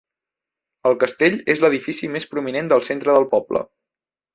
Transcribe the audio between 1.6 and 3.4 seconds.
l'edifici més prominent del centre del